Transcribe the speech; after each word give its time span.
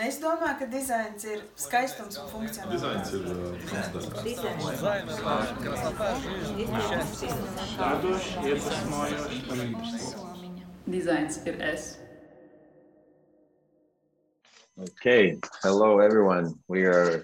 Es 0.00 0.16
domāju, 0.16 0.54
ka 0.58 0.66
dizains 0.72 1.24
ir 1.28 1.40
skaistums 1.60 2.16
un 2.16 2.28
funkcionalitāte. 2.30 3.10
Dizains 10.86 11.36
ir 11.44 11.60
es. 11.60 11.98
Okay, 14.80 15.36
hello 15.62 15.98
everyone. 15.98 16.54
We 16.68 16.86
are 16.86 17.22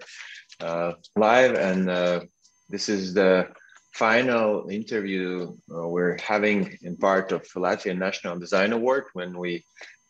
uh, 0.61 0.93
live 1.17 1.55
and 1.55 1.89
uh, 1.89 2.21
this 2.69 2.91
is 2.91 3.15
the 3.15 3.49
final 3.93 4.69
interview 4.69 5.57
uh, 5.75 5.89
we're 5.89 6.19
having 6.21 6.77
in 6.83 6.99
part 6.99 7.33
of 7.33 7.43
Latvian 7.57 7.97
National 7.97 8.39
Design 8.39 8.73
Award 8.75 9.05
when 9.15 9.39
we 9.39 9.65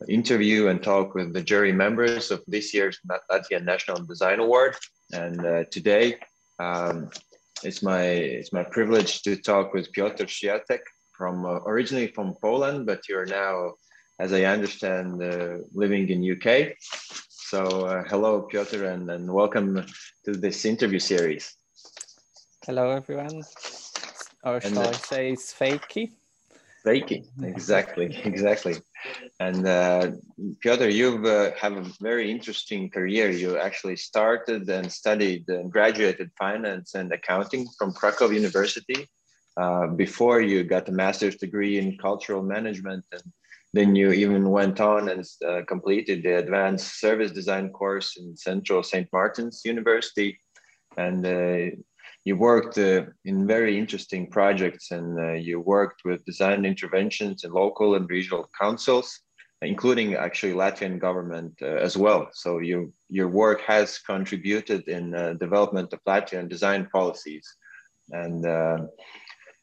interview 0.08 0.68
and 0.68 0.82
talk 0.82 1.14
with 1.14 1.32
the 1.32 1.42
jury 1.42 1.72
members 1.72 2.30
of 2.30 2.42
this 2.46 2.74
year's 2.74 2.98
Latvian 3.30 3.64
National 3.64 3.98
Design 4.04 4.40
Award. 4.40 4.76
And 5.12 5.44
uh, 5.44 5.64
today, 5.70 6.16
um, 6.58 7.10
it's 7.62 7.82
my 7.82 8.02
it's 8.02 8.52
my 8.52 8.62
privilege 8.62 9.22
to 9.22 9.36
talk 9.36 9.72
with 9.72 9.92
Piotr 9.92 10.24
Swiatek 10.24 10.80
from 11.16 11.46
uh, 11.46 11.60
originally 11.64 12.08
from 12.08 12.34
Poland, 12.42 12.86
but 12.86 13.08
you're 13.08 13.26
now, 13.26 13.74
as 14.18 14.32
I 14.32 14.44
understand, 14.44 15.22
uh, 15.22 15.58
living 15.72 16.08
in 16.08 16.30
UK. 16.34 16.76
So 17.28 17.86
uh, 17.86 18.02
hello, 18.04 18.42
Piotr, 18.42 18.84
and, 18.84 19.10
and 19.10 19.32
welcome 19.32 19.86
to 20.24 20.32
this 20.32 20.64
interview 20.64 20.98
series. 20.98 21.54
Hello, 22.66 22.90
everyone. 22.90 23.42
Or 24.44 24.60
shall 24.60 24.88
I 24.88 24.92
say 24.92 25.32
it's 25.32 25.54
fakey? 25.54 26.12
Fakey, 26.84 27.24
exactly, 27.42 28.20
exactly. 28.24 28.76
And 29.38 29.66
uh, 29.66 30.12
Piotr, 30.60 30.88
you 30.88 31.26
uh, 31.26 31.50
have 31.56 31.76
a 31.76 31.90
very 32.00 32.30
interesting 32.30 32.90
career. 32.90 33.30
You 33.30 33.58
actually 33.58 33.96
started 33.96 34.68
and 34.68 34.90
studied 34.90 35.48
and 35.48 35.70
graduated 35.70 36.30
finance 36.38 36.94
and 36.94 37.12
accounting 37.12 37.66
from 37.78 37.92
Krakow 37.92 38.30
University 38.30 39.08
uh, 39.56 39.88
before 39.88 40.40
you 40.40 40.64
got 40.64 40.88
a 40.88 40.92
master's 40.92 41.36
degree 41.36 41.78
in 41.78 41.98
cultural 41.98 42.42
management. 42.42 43.04
And 43.12 43.22
then 43.72 43.94
you 43.94 44.12
even 44.12 44.50
went 44.50 44.80
on 44.80 45.08
and 45.10 45.24
uh, 45.46 45.62
completed 45.68 46.22
the 46.22 46.38
advanced 46.38 47.00
service 47.00 47.30
design 47.30 47.70
course 47.70 48.16
in 48.16 48.36
Central 48.36 48.82
St. 48.82 49.08
Martin's 49.12 49.62
University. 49.64 50.38
And 50.96 51.26
uh, 51.26 51.76
you 52.26 52.36
worked 52.36 52.76
uh, 52.76 53.04
in 53.24 53.46
very 53.46 53.78
interesting 53.78 54.28
projects 54.38 54.90
and 54.90 55.08
uh, 55.18 55.32
you 55.48 55.60
worked 55.60 56.00
with 56.04 56.24
design 56.24 56.64
interventions 56.64 57.44
in 57.44 57.52
local 57.52 57.94
and 57.94 58.10
regional 58.10 58.50
councils 58.60 59.08
including 59.62 60.14
actually 60.14 60.52
Latvian 60.52 60.98
government 60.98 61.54
uh, 61.62 61.66
as 61.66 61.96
well. 61.96 62.28
So 62.32 62.58
you, 62.58 62.92
your 63.08 63.28
work 63.28 63.60
has 63.62 63.98
contributed 63.98 64.86
in 64.88 65.14
uh, 65.14 65.34
development 65.34 65.92
of 65.92 66.00
Latvian 66.04 66.48
design 66.48 66.88
policies. 66.92 67.46
And 68.10 68.44
uh, 68.44 68.78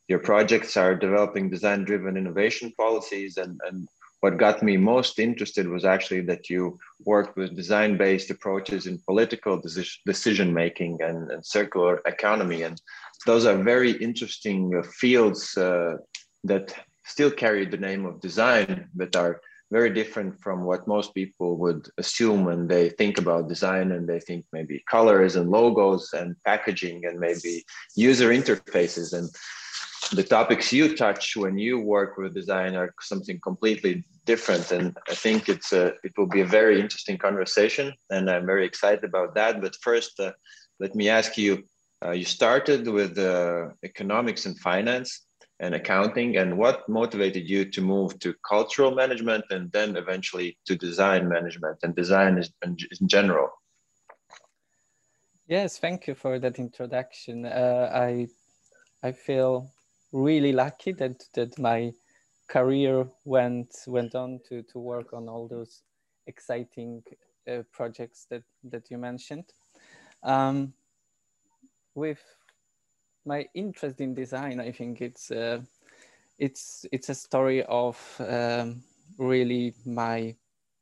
your 0.08 0.20
projects 0.20 0.75
are 0.77 0.95
developing 0.95 1.50
design-driven 1.50 2.17
innovation 2.17 2.73
policies. 2.77 3.38
And, 3.38 3.59
and 3.67 3.88
what 4.23 4.38
got 4.38 4.63
me 4.63 4.77
most 4.77 5.19
interested 5.19 5.67
was 5.67 5.83
actually 5.83 6.21
that 6.21 6.49
you 6.49 6.79
worked 7.03 7.35
with 7.35 7.57
design-based 7.57 8.30
approaches 8.31 8.88
in 8.88 8.97
political 9.05 9.61
decision-making 10.05 10.97
and, 11.02 11.30
and, 11.30 11.45
circular 11.45 12.02
economy. 12.05 12.61
And 12.63 12.81
those 13.25 13.45
are 13.45 13.57
very 13.57 13.91
interesting 13.91 14.61
uh, 14.77 14.81
fields 15.02 15.57
uh, 15.57 15.97
that 16.45 16.73
still 17.03 17.31
carry 17.31 17.65
the 17.65 17.85
name 17.89 18.05
of 18.05 18.21
design, 18.21 18.88
but 18.95 19.13
are 19.17 19.41
very 19.71 19.89
different 19.89 20.39
from 20.39 20.63
what 20.63 20.87
most 20.87 21.13
people 21.13 21.58
would 21.58 21.89
assume 21.97 22.45
when 22.45 22.65
they 22.65 22.91
think 22.91 23.17
about 23.17 23.49
design 23.49 23.91
and 23.91 24.08
they 24.08 24.21
think 24.21 24.45
maybe 24.53 24.81
colors 24.89 25.35
and 25.35 25.52
logos 25.52 26.13
and 26.13 26.37
packaging 26.45 27.05
and 27.08 27.19
maybe 27.19 27.65
user 27.97 28.30
interfaces 28.30 29.11
and 29.11 29.30
the 30.14 30.23
topics 30.23 30.71
you 30.71 30.95
touch 30.95 31.36
when 31.36 31.58
you 31.58 31.80
work 31.80 32.17
with 32.17 32.33
design 32.33 32.76
are 32.76 32.93
something 33.02 33.39
completely 33.39 34.04
different 34.26 34.71
and 34.71 34.95
i 35.10 35.15
think 35.15 35.49
it's 35.49 35.73
a 35.73 35.86
it 36.04 36.14
will 36.17 36.27
be 36.27 36.42
a 36.42 36.45
very 36.45 36.80
interesting 36.80 37.17
conversation 37.17 37.92
and 38.11 38.30
i'm 38.30 38.45
very 38.45 38.65
excited 38.65 39.04
about 39.04 39.33
that. 39.36 39.61
But 39.61 39.76
first 39.82 40.20
uh, 40.20 40.32
let 40.80 40.95
me 40.95 41.10
ask 41.10 41.37
you 41.37 41.64
uh, 42.05 42.11
you 42.11 42.26
started 42.26 42.87
with 42.87 43.17
uh, 43.17 43.70
economics 43.83 44.45
and 44.45 44.58
finance 44.60 45.26
and 45.60 45.73
accounting 45.76 46.37
and 46.37 46.58
what 46.58 46.87
motivated 46.89 47.49
you 47.49 47.64
to 47.71 47.82
move 47.82 48.20
to 48.20 48.36
cultural 48.48 48.92
management 48.92 49.45
and 49.49 49.71
then 49.71 49.95
eventually 49.95 50.58
to 50.66 50.76
design 50.76 51.30
management 51.30 51.77
and 51.83 51.95
design 51.95 52.33
in, 52.64 52.77
in 53.02 53.08
general? 53.08 53.49
Yes 55.48 55.80
thank 55.80 56.08
you 56.08 56.16
for 56.16 56.39
that 56.39 56.60
introduction. 56.60 57.45
Uh, 57.45 57.89
i 57.93 58.27
i 59.02 59.11
feel 59.11 59.73
really 60.13 60.53
lucky 60.53 60.93
that 60.93 61.23
that 61.33 61.57
my 61.59 61.91
career 62.47 63.05
went 63.25 63.75
went 63.87 64.15
on 64.15 64.39
to 64.47 64.61
to 64.63 64.79
work 64.79 65.11
on 65.11 65.27
all 65.27 65.47
those 65.47 65.81
exciting 66.27 67.03
uh, 67.51 67.63
projects 67.71 68.25
that 68.29 68.43
that 68.63 68.89
you 68.89 68.97
mentioned. 68.97 69.45
Um, 70.23 70.73
with 71.95 72.23
my 73.25 73.47
interest 73.53 73.99
in 73.99 74.13
design, 74.13 74.59
I 74.59 74.71
think 74.71 75.01
it's 75.01 75.31
uh, 75.31 75.61
it's 76.37 76.85
it's 76.91 77.09
a 77.09 77.15
story 77.15 77.63
of 77.63 77.97
um, 78.19 78.83
really 79.17 79.73
my 79.85 80.35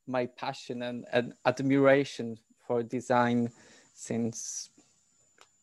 my 0.08 0.26
passion 0.26 0.84
and, 0.84 1.06
and 1.14 1.34
admiration 1.46 2.38
for 2.68 2.84
design 2.84 3.50
since 3.94 4.70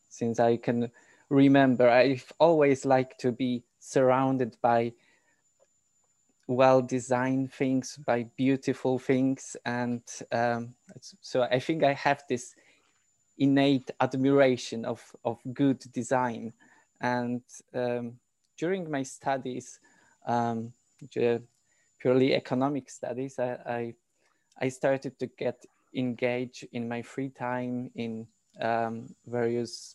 since 0.08 0.40
I 0.40 0.56
can 0.56 0.90
remember. 1.30 1.88
I've 1.88 2.32
always 2.38 2.84
liked 2.84 3.20
to 3.20 3.32
be 3.32 3.64
surrounded 3.80 4.56
by 4.62 4.92
well 6.46 6.80
designed 6.80 7.52
things, 7.52 7.98
by 8.06 8.24
beautiful 8.36 8.98
things, 8.98 9.56
and 9.64 10.02
um, 10.32 10.74
so 11.20 11.42
I 11.42 11.60
think 11.60 11.84
I 11.84 11.92
have 11.92 12.22
this 12.28 12.54
innate 13.36 13.90
admiration 14.00 14.84
of 14.84 15.02
of 15.24 15.38
good 15.52 15.80
design 15.92 16.52
and 17.00 17.42
um, 17.74 18.18
during 18.56 18.90
my 18.90 19.02
studies, 19.02 19.78
um, 20.26 20.72
purely 22.00 22.34
economic 22.34 22.90
studies, 22.90 23.38
I, 23.38 23.58
I, 23.66 23.94
I, 24.60 24.68
started 24.68 25.18
to 25.20 25.26
get 25.26 25.64
engaged 25.94 26.66
in 26.72 26.88
my 26.88 27.02
free 27.02 27.30
time 27.30 27.90
in 27.94 28.26
um, 28.60 29.14
various 29.26 29.94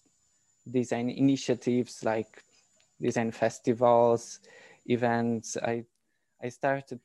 design 0.69 1.09
initiatives 1.09 2.03
like 2.03 2.44
design 3.01 3.31
festivals, 3.31 4.40
events. 4.85 5.57
I, 5.57 5.85
I 6.41 6.50
started 6.50 7.00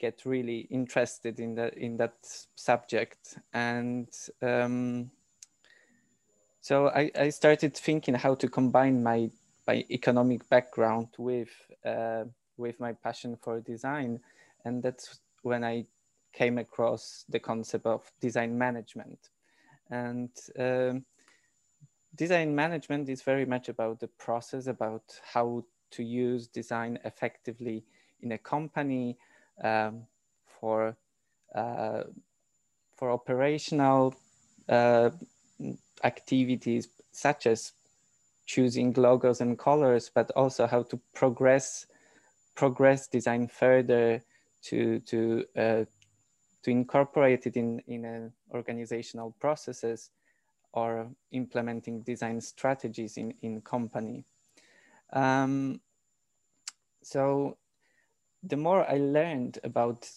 get 0.00 0.22
really 0.24 0.66
interested 0.70 1.38
in 1.38 1.54
that 1.54 1.74
in 1.74 1.96
that 1.96 2.14
subject 2.56 3.38
and 3.52 4.08
um, 4.42 5.08
so 6.64 6.88
I, 6.88 7.10
I 7.14 7.28
started 7.28 7.76
thinking 7.76 8.14
how 8.14 8.34
to 8.36 8.48
combine 8.48 9.02
my 9.02 9.28
my 9.66 9.84
economic 9.90 10.48
background 10.48 11.08
with 11.18 11.50
uh, 11.84 12.24
with 12.56 12.80
my 12.80 12.94
passion 12.94 13.36
for 13.36 13.60
design, 13.60 14.18
and 14.64 14.82
that's 14.82 15.20
when 15.42 15.62
I 15.62 15.84
came 16.32 16.56
across 16.56 17.26
the 17.28 17.38
concept 17.38 17.84
of 17.84 18.10
design 18.18 18.56
management. 18.56 19.28
And 19.90 20.30
um, 20.58 21.04
design 22.14 22.54
management 22.54 23.08
is 23.08 23.22
very 23.22 23.44
much 23.44 23.68
about 23.68 24.00
the 24.00 24.08
process, 24.08 24.66
about 24.66 25.02
how 25.32 25.64
to 25.92 26.02
use 26.02 26.46
design 26.48 26.98
effectively 27.04 27.84
in 28.20 28.32
a 28.32 28.38
company 28.38 29.16
um, 29.62 30.02
for 30.46 30.96
uh, 31.54 32.02
for 32.96 33.10
operational 33.10 34.14
uh, 34.68 35.10
activities 36.02 36.88
such 37.12 37.46
as 37.46 37.72
choosing 38.46 38.92
logos 38.94 39.40
and 39.40 39.58
colors, 39.58 40.10
but 40.14 40.30
also 40.32 40.66
how 40.66 40.82
to 40.82 41.00
progress 41.14 41.86
progress 42.54 43.08
design 43.08 43.48
further 43.48 44.22
to 44.62 45.00
to 45.00 45.44
uh, 45.56 45.84
to 46.62 46.70
incorporate 46.70 47.46
it 47.46 47.56
in 47.56 47.80
in 47.86 48.04
an 48.04 48.32
organizational 48.52 49.34
processes 49.40 50.10
or 50.74 51.08
implementing 51.30 52.02
design 52.02 52.40
strategies 52.40 53.16
in 53.16 53.34
in 53.42 53.60
company. 53.60 54.24
Um, 55.12 55.80
so 57.02 57.56
the 58.42 58.56
more 58.56 58.88
I 58.90 58.98
learned 58.98 59.58
about 59.64 60.08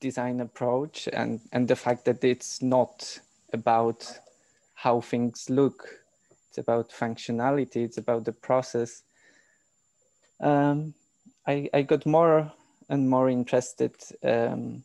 design 0.00 0.40
approach 0.40 1.08
and 1.12 1.40
and 1.52 1.68
the 1.68 1.76
fact 1.76 2.04
that 2.06 2.24
it's 2.24 2.62
not 2.62 3.20
about 3.52 4.18
how 4.74 5.00
things 5.00 5.50
look. 5.50 5.88
It's 6.48 6.58
about 6.58 6.90
functionality. 6.90 7.84
It's 7.84 7.98
about 7.98 8.24
the 8.24 8.32
process. 8.32 9.02
Um, 10.40 10.94
I, 11.46 11.68
I 11.74 11.82
got 11.82 12.06
more 12.06 12.52
and 12.88 13.10
more 13.10 13.28
interested 13.28 13.94
um, 14.22 14.84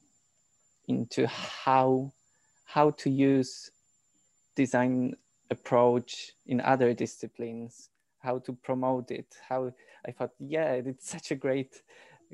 into 0.88 1.28
how 1.28 2.12
how 2.66 2.90
to 2.92 3.10
use 3.10 3.70
design 4.56 5.16
approach 5.50 6.32
in 6.48 6.62
other 6.62 6.94
disciplines, 6.94 7.90
how 8.20 8.40
to 8.40 8.54
promote 8.54 9.12
it, 9.12 9.36
how 9.48 9.72
I 10.06 10.12
thought, 10.12 10.32
yeah, 10.40 10.74
it's 10.74 11.10
such 11.10 11.32
a 11.32 11.36
great, 11.36 11.82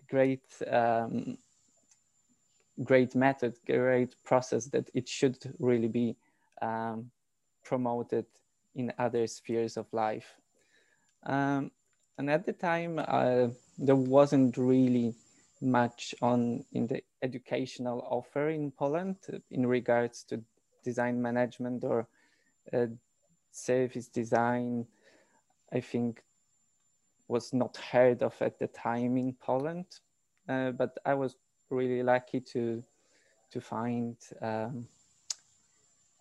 great, 0.10 0.44
um, 0.69 1.38
great 2.83 3.16
method, 3.16 3.56
great 3.66 4.16
process 4.24 4.66
that 4.68 4.89
it 4.94 5.07
should 5.07 5.38
really 5.60 5.88
be 5.88 6.16
um, 6.62 7.12
promoted 7.63 8.25
in 8.75 8.94
other 8.98 9.27
spheres 9.27 9.77
of 9.77 9.92
life. 9.92 10.36
Um, 11.24 11.71
and 12.18 12.30
at 12.30 12.45
the 12.45 12.54
time, 12.54 13.00
uh, 13.00 13.48
there 13.77 13.95
wasn't 13.95 14.57
really 14.57 15.16
much 15.62 16.16
on 16.21 16.63
in 16.71 16.88
the 16.88 17.01
educational 17.21 18.01
offer 18.10 18.50
in 18.50 18.71
Poland 18.71 19.18
in 19.51 19.66
regards 19.66 20.24
to 20.24 20.42
design 20.83 21.21
management 21.21 21.83
or 21.83 22.07
uh, 22.73 22.87
service 23.51 24.07
design. 24.07 24.85
I 25.71 25.81
think 25.81 26.23
was 27.27 27.53
not 27.53 27.77
heard 27.77 28.23
of 28.23 28.35
at 28.41 28.57
the 28.57 28.67
time 28.67 29.17
in 29.17 29.33
Poland, 29.33 29.85
uh, 30.47 30.71
but 30.71 30.97
I 31.05 31.13
was 31.13 31.35
really 31.69 32.03
lucky 32.03 32.39
to 32.39 32.83
to 33.51 33.61
find 33.61 34.15
um, 34.41 34.87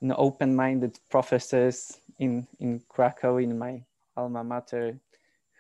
an 0.00 0.12
open-minded 0.16 0.98
professors 1.10 1.98
in 2.18 2.46
in 2.60 2.80
Krakow 2.88 3.42
in 3.42 3.58
my 3.58 3.82
alma 4.16 4.44
mater 4.44 4.98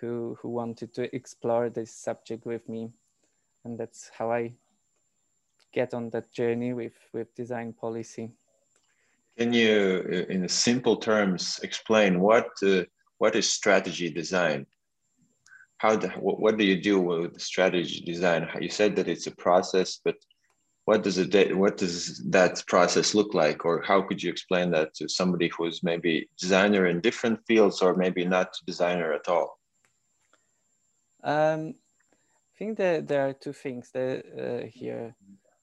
who 0.00 0.36
who 0.40 0.48
wanted 0.48 0.94
to 0.94 1.14
explore 1.14 1.70
this 1.70 1.92
subject 1.92 2.46
with 2.46 2.68
me 2.68 2.92
and 3.64 3.78
that's 3.78 4.10
how 4.16 4.32
I 4.32 4.52
get 5.72 5.94
on 5.94 6.10
that 6.10 6.32
journey 6.32 6.72
with 6.72 6.94
with 7.12 7.34
design 7.34 7.72
policy. 7.72 8.30
Can 9.38 9.52
you, 9.52 10.04
uh, 10.12 10.32
in 10.32 10.48
simple 10.48 10.96
terms, 10.96 11.60
explain 11.62 12.20
what 12.20 12.48
uh, 12.62 12.82
what 13.18 13.36
is 13.36 13.48
strategy 13.48 14.10
design? 14.10 14.66
How 15.78 15.94
the, 15.94 16.08
what, 16.18 16.56
do 16.58 16.64
you 16.64 16.82
do 16.82 17.00
with 17.00 17.40
strategy 17.40 18.00
design? 18.00 18.48
You 18.60 18.68
said 18.68 18.96
that 18.96 19.06
it's 19.06 19.28
a 19.28 19.36
process, 19.36 20.00
but 20.04 20.16
what 20.86 21.04
does 21.04 21.18
it 21.18 21.56
what 21.56 21.76
does 21.76 22.18
that 22.30 22.64
process 22.66 23.14
look 23.14 23.32
like, 23.32 23.64
or 23.64 23.80
how 23.82 24.02
could 24.02 24.20
you 24.20 24.30
explain 24.30 24.72
that 24.72 24.94
to 24.94 25.08
somebody 25.08 25.48
who's 25.56 25.84
maybe 25.84 26.28
designer 26.36 26.86
in 26.86 27.00
different 27.00 27.38
fields, 27.46 27.80
or 27.80 27.94
maybe 27.94 28.24
not 28.24 28.48
designer 28.66 29.12
at 29.12 29.28
all? 29.28 29.60
Um, 31.22 31.74
I 32.52 32.58
think 32.58 32.78
that 32.78 33.06
there 33.06 33.28
are 33.28 33.34
two 33.34 33.52
things 33.52 33.90
that, 33.92 34.24
uh, 34.36 34.66
here. 34.66 35.14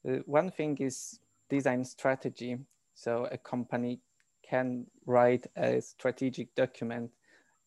Uh, 0.07 0.19
one 0.25 0.49
thing 0.49 0.77
is 0.77 1.19
design 1.49 1.83
strategy. 1.83 2.57
So 2.95 3.27
a 3.31 3.37
company 3.37 3.99
can 4.41 4.87
write 5.05 5.45
a 5.55 5.81
strategic 5.81 6.53
document 6.55 7.11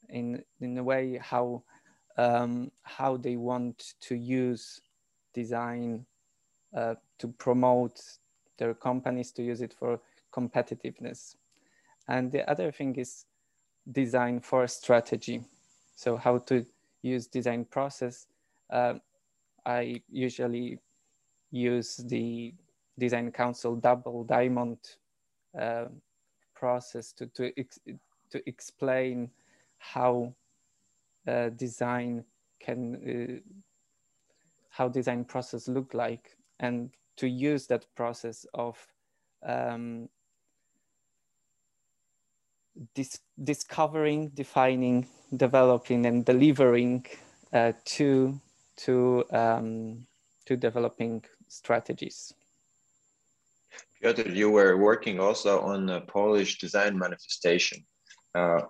in, 0.08 0.42
in 0.60 0.76
a 0.78 0.82
way 0.82 1.20
how, 1.22 1.62
um, 2.16 2.70
how 2.82 3.16
they 3.16 3.36
want 3.36 3.94
to 4.00 4.16
use 4.16 4.80
design 5.34 6.04
uh, 6.76 6.94
to 7.18 7.28
promote 7.28 8.00
their 8.58 8.74
companies 8.74 9.30
to 9.32 9.42
use 9.42 9.60
it 9.60 9.72
for 9.78 10.00
competitiveness. 10.32 11.36
And 12.08 12.32
the 12.32 12.48
other 12.50 12.72
thing 12.72 12.96
is 12.96 13.26
design 13.92 14.40
for 14.40 14.66
strategy. 14.66 15.42
So 15.94 16.16
how 16.16 16.38
to 16.38 16.66
use 17.02 17.26
design 17.26 17.64
process 17.64 18.26
uh, 18.70 18.94
I 19.64 20.02
usually 20.10 20.78
use 21.50 21.96
the 21.96 22.54
design 22.98 23.30
council 23.32 23.76
double 23.76 24.24
diamond 24.24 24.78
process 26.54 27.12
to, 27.12 27.26
to, 27.26 27.52
ex 27.58 27.78
to 28.30 28.48
explain 28.48 29.30
how 29.78 30.34
uh, 31.26 31.48
design 31.50 32.24
can, 32.60 33.40
uh, 33.44 33.52
how 34.70 34.88
design 34.88 35.24
process 35.24 35.68
look 35.68 35.94
like 35.94 36.36
and 36.60 36.90
to 37.16 37.28
use 37.28 37.66
that 37.66 37.86
process 37.94 38.46
of 38.54 38.76
um, 39.46 40.08
dis 42.94 43.20
discovering, 43.42 44.28
defining, 44.34 45.06
developing 45.36 46.06
and 46.06 46.24
delivering 46.24 47.04
uh, 47.52 47.72
to 47.84 48.40
to 48.76 49.24
um, 49.32 50.06
to 50.46 50.56
developing 50.56 51.24
strategies. 51.48 52.32
Piotr, 54.00 54.28
you 54.28 54.50
were 54.50 54.76
working 54.76 55.18
also 55.20 55.60
on 55.60 55.88
a 55.90 56.00
Polish 56.00 56.58
design 56.58 56.98
manifestation. 56.98 57.84
Uh, 58.34 58.60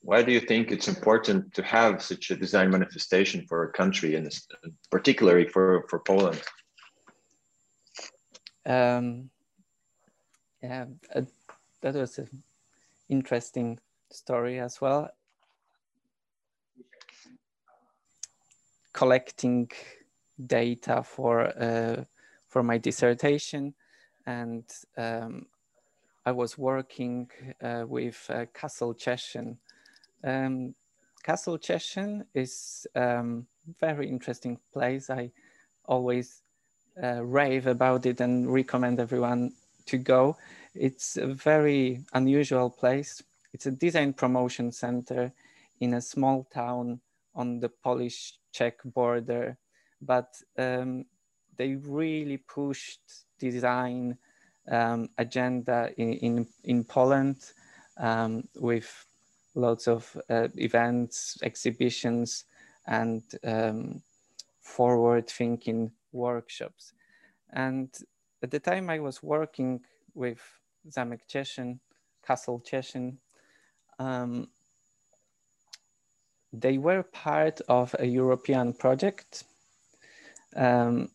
why 0.00 0.22
do 0.22 0.30
you 0.30 0.40
think 0.40 0.70
it's 0.70 0.88
important 0.88 1.52
to 1.54 1.62
have 1.62 2.02
such 2.02 2.30
a 2.30 2.36
design 2.36 2.70
manifestation 2.70 3.44
for 3.48 3.64
a 3.64 3.72
country, 3.72 4.14
and 4.14 4.30
particularly 4.90 5.48
for, 5.48 5.84
for 5.88 5.98
Poland? 6.00 6.40
Um, 8.64 9.30
yeah, 10.62 10.86
uh, 11.14 11.22
that 11.80 11.94
was 11.94 12.18
an 12.18 12.28
interesting 13.08 13.78
story 14.10 14.60
as 14.60 14.80
well. 14.80 15.10
collecting 18.96 19.70
data 20.46 21.02
for 21.02 21.52
uh, 21.62 22.02
for 22.48 22.62
my 22.62 22.78
dissertation, 22.78 23.74
and 24.26 24.64
um, 24.96 25.46
I 26.24 26.32
was 26.32 26.58
working 26.58 27.30
uh, 27.62 27.84
with 27.86 28.26
uh, 28.28 28.46
Castle 28.52 28.94
Cieszyn. 28.94 29.56
Um, 30.24 30.74
Castle 31.22 31.58
Cieszyn 31.58 32.24
is 32.34 32.86
a 32.94 33.18
um, 33.18 33.46
very 33.80 34.08
interesting 34.08 34.58
place. 34.72 35.08
I 35.08 35.30
always 35.84 36.42
uh, 37.02 37.24
rave 37.24 37.66
about 37.66 38.06
it 38.06 38.20
and 38.20 38.52
recommend 38.52 39.00
everyone 39.00 39.52
to 39.86 39.98
go. 39.98 40.36
It's 40.74 41.16
a 41.16 41.26
very 41.26 42.04
unusual 42.12 42.70
place. 42.70 43.22
It's 43.52 43.66
a 43.66 43.70
design 43.70 44.12
promotion 44.12 44.72
center 44.72 45.32
in 45.80 45.94
a 45.94 46.00
small 46.00 46.44
town 46.52 47.00
on 47.34 47.60
the 47.60 47.68
Polish 47.68 48.34
Czech 48.52 48.78
border, 48.84 49.58
but 50.00 50.34
um, 50.58 51.04
they 51.56 51.76
really 51.76 52.38
pushed 52.38 53.25
design 53.38 54.16
um, 54.70 55.08
agenda 55.18 55.90
in, 55.96 56.12
in, 56.14 56.46
in 56.64 56.84
Poland 56.84 57.36
um, 57.98 58.46
with 58.56 59.06
lots 59.54 59.88
of 59.88 60.16
uh, 60.28 60.48
events, 60.56 61.38
exhibitions, 61.42 62.44
and 62.86 63.22
um, 63.44 64.02
forward 64.60 65.28
thinking 65.28 65.90
workshops. 66.12 66.92
And 67.52 67.88
at 68.42 68.50
the 68.50 68.60
time 68.60 68.90
I 68.90 68.98
was 68.98 69.22
working 69.22 69.80
with 70.14 70.40
Zamek 70.90 71.20
Cieszyn, 71.28 71.78
Castle 72.26 72.60
Cieszyn, 72.60 73.16
um, 73.98 74.48
they 76.52 76.78
were 76.78 77.02
part 77.02 77.60
of 77.68 77.94
a 77.98 78.06
European 78.06 78.72
project 78.72 79.44
um, 80.54 81.10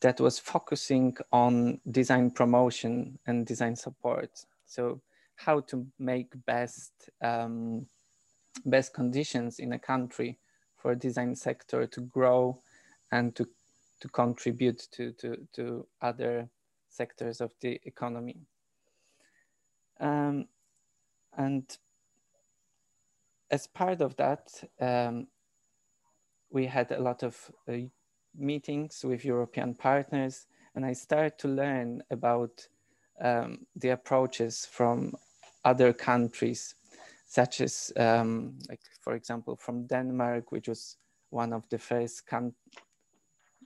that 0.00 0.20
was 0.20 0.38
focusing 0.38 1.16
on 1.32 1.80
design 1.90 2.30
promotion 2.30 3.18
and 3.26 3.46
design 3.46 3.76
support. 3.76 4.44
So 4.66 5.00
how 5.36 5.60
to 5.60 5.86
make 5.98 6.32
best 6.46 7.10
um, 7.22 7.86
best 8.66 8.92
conditions 8.92 9.58
in 9.58 9.72
a 9.72 9.78
country 9.78 10.38
for 10.76 10.94
design 10.94 11.34
sector 11.34 11.86
to 11.86 12.00
grow 12.00 12.60
and 13.12 13.34
to 13.36 13.46
to 14.00 14.08
contribute 14.08 14.88
to 14.92 15.12
to, 15.12 15.46
to 15.54 15.86
other 16.02 16.48
sectors 16.88 17.40
of 17.40 17.52
the 17.60 17.80
economy. 17.84 18.36
Um, 20.00 20.46
and 21.36 21.64
as 23.50 23.66
part 23.66 24.00
of 24.00 24.16
that, 24.16 24.50
um, 24.80 25.28
we 26.50 26.66
had 26.66 26.90
a 26.92 27.00
lot 27.00 27.22
of 27.22 27.50
uh, 27.68 27.72
meetings 28.38 29.04
with 29.04 29.24
European 29.24 29.74
partners, 29.74 30.46
and 30.74 30.86
I 30.86 30.92
started 30.92 31.38
to 31.38 31.48
learn 31.48 32.02
about 32.10 32.66
um, 33.20 33.66
the 33.76 33.90
approaches 33.90 34.66
from 34.70 35.14
other 35.64 35.92
countries, 35.92 36.74
such 37.26 37.60
as, 37.60 37.92
um, 37.96 38.58
like 38.68 38.80
for 39.00 39.14
example, 39.14 39.56
from 39.56 39.86
Denmark, 39.86 40.52
which 40.52 40.68
was 40.68 40.96
one 41.30 41.52
of 41.52 41.68
the 41.68 41.78
first 41.78 42.26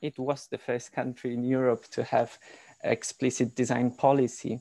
it 0.01 0.19
was 0.19 0.49
the 0.49 0.59
first 0.59 0.93
country 0.93 1.33
in 1.33 1.45
Europe 1.45 1.87
to 1.93 2.03
have 2.03 2.39
explicit 2.83 3.55
design 3.55 3.93
policy. 3.93 4.61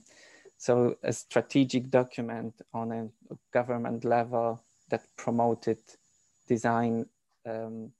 So 0.57 0.95
a 1.03 1.11
strategic 1.11 1.89
document 1.89 2.53
on 2.73 2.91
a 2.91 3.09
government 3.51 4.05
level 4.05 4.61
that 4.89 5.07
promoted 5.17 5.79
design 6.47 7.07
um, 7.45 7.91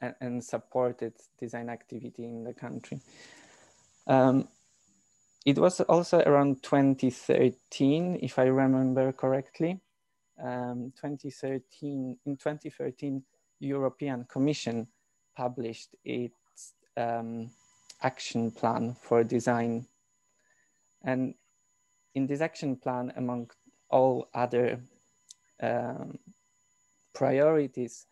and, 0.00 0.14
and, 0.20 0.44
supported 0.44 1.14
design 1.38 1.68
activity 1.68 2.24
in 2.24 2.44
the 2.44 2.54
country. 2.54 3.00
Um, 4.06 4.48
it 5.46 5.58
was 5.58 5.80
also 5.80 6.20
around 6.20 6.62
2013, 6.62 8.18
if 8.22 8.38
I 8.38 8.44
remember 8.44 9.12
correctly. 9.12 9.80
Um, 10.42 10.92
2013, 10.96 12.18
in 12.24 12.36
2013, 12.36 13.22
European 13.60 14.24
Commission 14.24 14.86
published 15.36 15.94
its 16.04 16.74
um, 16.96 17.50
action 18.02 18.50
plan 18.50 18.96
for 19.00 19.24
design. 19.24 19.86
And 21.02 21.34
in 22.14 22.26
this 22.26 22.40
action 22.40 22.76
plan, 22.76 23.12
among 23.16 23.50
all 23.90 24.28
other 24.34 24.80
um, 25.62 26.18
priorities, 27.14 28.06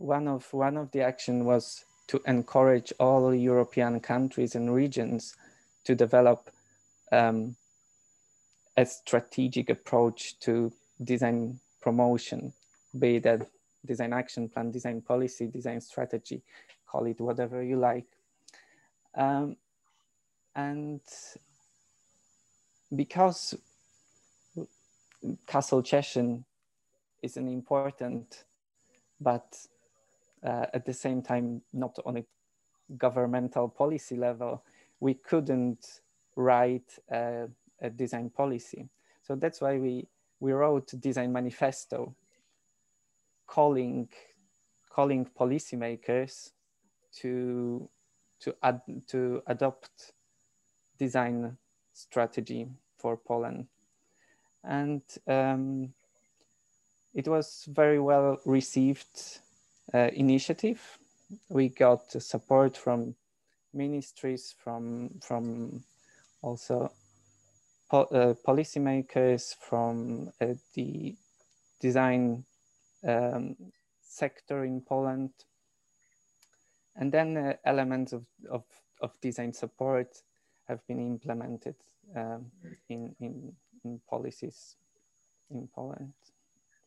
one 0.00 0.26
of, 0.26 0.50
one 0.52 0.78
of 0.78 0.90
the 0.92 1.02
action 1.02 1.44
was 1.44 1.84
to 2.08 2.20
encourage 2.26 2.92
all 2.98 3.34
European 3.34 4.00
countries 4.00 4.54
and 4.54 4.74
regions 4.74 5.36
to 5.84 5.94
develop 5.94 6.50
um, 7.12 7.54
a 8.76 8.86
strategic 8.86 9.68
approach 9.68 10.38
to 10.40 10.72
design 11.04 11.60
promotion, 11.82 12.52
be 12.98 13.18
that 13.18 13.46
design 13.84 14.12
action 14.12 14.48
plan, 14.48 14.70
design 14.70 15.02
policy, 15.02 15.46
design 15.46 15.80
strategy, 15.80 16.42
call 16.86 17.04
it 17.04 17.20
whatever 17.20 17.62
you 17.62 17.76
like. 17.76 18.06
Um, 19.14 19.56
and 20.56 21.00
because 22.94 23.54
Castle 25.46 25.82
Cieszyn 25.82 26.42
is 27.22 27.36
an 27.36 27.48
important, 27.48 28.44
but 29.20 29.66
uh, 30.44 30.66
at 30.72 30.84
the 30.84 30.92
same 30.92 31.22
time, 31.22 31.62
not 31.72 31.98
on 32.04 32.16
a 32.16 32.24
governmental 32.96 33.68
policy 33.68 34.16
level, 34.16 34.62
we 35.00 35.14
couldn't 35.14 36.00
write 36.36 36.98
a, 37.10 37.46
a 37.80 37.90
design 37.90 38.30
policy. 38.30 38.88
So 39.22 39.34
that's 39.34 39.60
why 39.60 39.78
we, 39.78 40.06
we 40.40 40.52
wrote 40.52 40.92
design 41.00 41.32
manifesto 41.32 42.14
calling, 43.46 44.08
calling 44.88 45.26
policymakers 45.38 46.52
to, 47.16 47.88
to, 48.40 48.54
ad, 48.62 48.80
to 49.08 49.42
adopt 49.46 50.12
design 50.98 51.56
strategy 51.92 52.66
for 52.96 53.16
Poland. 53.16 53.66
And 54.62 55.02
um, 55.26 55.92
it 57.14 57.26
was 57.26 57.66
very 57.68 57.98
well 57.98 58.38
received 58.44 59.40
uh, 59.94 60.08
initiative. 60.12 60.80
We 61.48 61.68
got 61.68 62.10
support 62.10 62.76
from 62.76 63.14
ministries, 63.72 64.54
from, 64.62 65.20
from 65.22 65.84
also 66.42 66.92
po 67.90 68.02
uh, 68.02 68.34
policymakers, 68.46 69.54
from 69.58 70.30
uh, 70.40 70.54
the 70.74 71.14
design 71.80 72.44
um, 73.06 73.56
sector 74.02 74.64
in 74.64 74.80
Poland. 74.80 75.30
And 76.96 77.12
then 77.12 77.36
uh, 77.36 77.54
elements 77.64 78.12
of, 78.12 78.24
of, 78.50 78.64
of 79.00 79.20
design 79.20 79.52
support 79.52 80.22
have 80.68 80.86
been 80.86 81.00
implemented 81.00 81.74
um, 82.16 82.46
in, 82.88 83.14
in, 83.20 83.52
in 83.84 84.00
policies 84.08 84.76
in 85.50 85.68
Poland. 85.74 86.12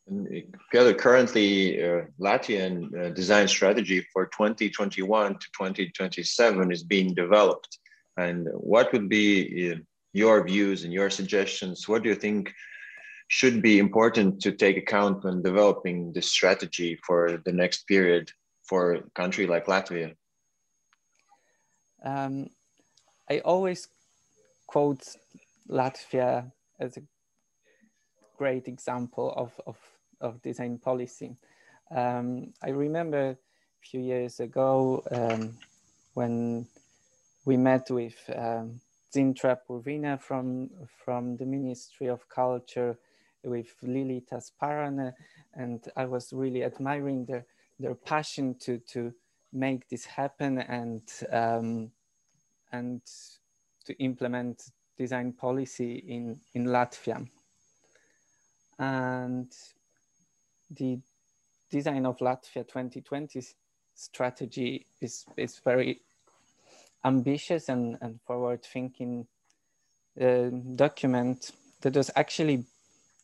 Currently 0.06 1.82
uh, 1.82 2.02
Latvian 2.20 2.94
uh, 2.94 3.08
design 3.10 3.48
strategy 3.48 4.06
for 4.12 4.26
2021 4.26 5.32
to 5.32 5.38
2027 5.38 6.72
is 6.72 6.82
being 6.82 7.14
developed. 7.14 7.78
And 8.16 8.48
what 8.52 8.92
would 8.92 9.08
be 9.08 9.72
uh, 9.72 9.76
your 10.12 10.44
views 10.44 10.84
and 10.84 10.92
your 10.92 11.10
suggestions? 11.10 11.88
What 11.88 12.02
do 12.02 12.08
you 12.10 12.14
think 12.14 12.52
should 13.28 13.62
be 13.62 13.78
important 13.78 14.40
to 14.42 14.52
take 14.52 14.76
account 14.76 15.24
when 15.24 15.42
developing 15.42 16.12
this 16.12 16.30
strategy 16.30 16.98
for 17.06 17.40
the 17.44 17.52
next 17.52 17.86
period 17.88 18.30
for 18.62 18.94
a 18.94 19.02
country 19.14 19.46
like 19.46 19.66
Latvia? 19.66 20.14
Um, 22.04 22.50
I 23.30 23.38
always 23.38 23.88
quote 24.66 25.16
Latvia 25.68 26.52
as 26.78 26.96
a 26.98 27.02
great 28.36 28.68
example 28.68 29.32
of, 29.36 29.58
of, 29.66 29.78
of 30.24 30.42
design 30.42 30.78
policy. 30.78 31.36
Um, 31.90 32.52
I 32.62 32.70
remember 32.70 33.30
a 33.30 33.36
few 33.80 34.00
years 34.00 34.40
ago 34.40 35.02
um, 35.10 35.56
when 36.14 36.66
we 37.44 37.56
met 37.56 37.90
with 37.90 38.18
um, 38.34 38.80
Dzintra 39.14 39.58
Purvina 39.68 40.20
from, 40.20 40.70
from 41.04 41.36
the 41.36 41.46
Ministry 41.46 42.08
of 42.08 42.28
Culture, 42.28 42.98
with 43.44 43.74
Lilita 43.82 44.40
Sparāne, 44.40 45.12
and 45.54 45.84
I 45.96 46.06
was 46.06 46.32
really 46.32 46.64
admiring 46.64 47.26
their, 47.26 47.44
their 47.78 47.94
passion 47.94 48.56
to, 48.60 48.78
to 48.92 49.12
make 49.52 49.88
this 49.88 50.04
happen 50.04 50.58
and, 50.58 51.02
um, 51.30 51.90
and 52.72 53.02
to 53.84 53.92
implement 53.98 54.70
design 54.96 55.32
policy 55.32 55.96
in, 56.08 56.40
in 56.54 56.66
Latvia. 56.66 57.28
And 58.78 59.52
the 60.76 60.98
design 61.70 62.06
of 62.06 62.18
Latvia 62.18 62.66
2020 62.66 63.42
strategy 63.94 64.86
is, 65.00 65.24
is 65.36 65.60
very 65.64 66.00
ambitious 67.04 67.68
and, 67.68 67.96
and 68.00 68.20
forward 68.22 68.62
thinking 68.64 69.26
uh, 70.20 70.50
document 70.76 71.50
that 71.80 71.96
was 71.96 72.10
actually 72.16 72.64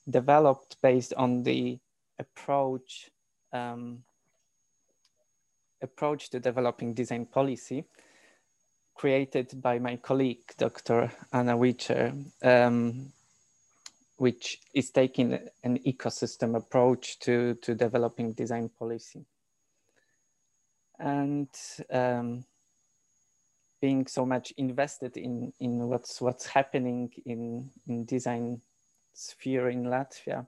developed 0.09 0.77
based 0.83 1.15
on 1.15 1.43
the 1.43 1.79
approach 2.19 3.11
um, 3.53 4.03
approach 5.83 6.31
to 6.31 6.39
developing 6.39 6.93
design 6.93 7.25
policy 7.25 7.85
created 9.01 9.63
by 9.63 9.79
my 9.79 9.97
colleague, 9.97 10.43
Dr. 10.59 11.11
Anna 11.33 11.57
Whicher, 11.57 12.13
um, 12.43 13.11
which 14.21 14.61
is 14.75 14.91
taking 14.91 15.33
an 15.65 15.79
ecosystem 15.79 16.55
approach 16.55 17.19
to, 17.21 17.55
to 17.63 17.75
developing 17.75 18.33
design 18.33 18.69
policy. 18.79 19.25
And 20.99 21.49
um, 21.91 22.45
being 23.81 24.07
so 24.07 24.27
much 24.27 24.53
invested 24.59 25.17
in, 25.17 25.55
in 25.59 25.89
what's, 25.89 26.21
what's 26.21 26.45
happening 26.45 27.11
in, 27.25 27.71
in 27.89 28.05
design 28.05 28.61
sphere 29.15 29.71
in 29.71 29.85
Latvia, 29.85 30.47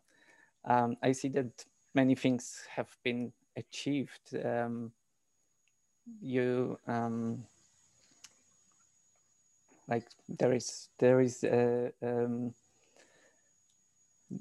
um, 0.66 0.98
I 1.02 1.12
see 1.12 1.28
that 1.28 1.64
many 1.94 2.14
things 2.14 2.66
have 2.76 2.94
been 3.02 3.32
achieved. 3.56 4.36
Um, 4.44 4.92
you 6.20 6.78
um, 6.86 7.44
like 9.88 10.06
there 10.28 10.52
is 10.52 10.88
there 10.98 11.20
is 11.20 11.42
a, 11.44 11.90
um, 12.02 12.52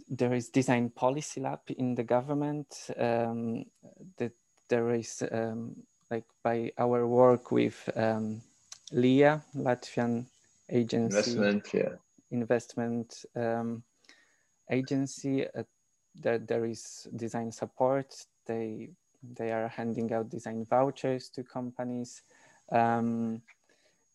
there 0.10 0.34
is 0.34 0.50
design 0.50 0.90
policy 0.90 1.42
lab 1.42 1.60
in 1.78 1.96
the 1.96 2.04
government 2.04 2.90
um, 2.98 3.66
that 4.18 4.34
there 4.70 4.92
is 4.92 5.24
um, 5.32 5.76
like 6.10 6.26
by 6.44 6.72
our 6.78 7.08
work 7.08 7.52
with 7.52 7.90
um, 7.96 8.42
LIA 8.92 9.42
Latvian 9.56 10.26
agency. 10.70 11.32
Investment 11.32 11.74
yeah. 11.74 11.96
Investment 12.32 13.26
um, 13.36 13.84
agency 14.70 15.48
uh, 15.48 15.64
that 16.22 16.48
there 16.48 16.66
is 16.66 17.08
design 17.16 17.52
support. 17.52 18.14
They 18.46 18.90
they 19.36 19.52
are 19.52 19.68
handing 19.68 20.12
out 20.14 20.30
design 20.30 20.66
vouchers 20.66 21.30
to 21.30 21.44
companies. 21.44 22.24
Um, 22.72 23.42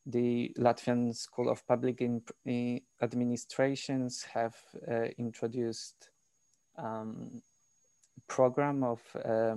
the 0.06 0.52
Latvian 0.56 1.14
School 1.14 1.48
of 1.50 1.66
Public 1.66 2.00
Administrations 3.02 4.22
have 4.22 4.56
uh, 4.88 5.08
introduced 5.18 6.10
um, 6.78 7.42
program 8.28 8.84
of 8.84 9.00
uh, 9.24 9.56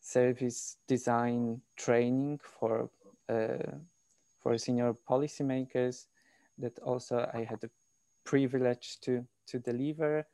service 0.00 0.76
design 0.86 1.60
training 1.76 2.38
for 2.38 2.90
uh, 3.28 3.78
for 4.40 4.56
senior 4.58 4.94
policymakers 5.08 6.06
that 6.58 6.78
also 6.80 7.28
I 7.34 7.44
had 7.44 7.60
the 7.60 7.70
privilege 8.24 8.98
to 9.02 9.24
to 9.48 9.58
deliver. 9.58 10.26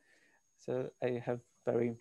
So 0.57 0.89
I 1.01 1.21
have 1.25 1.39
very 1.65 1.95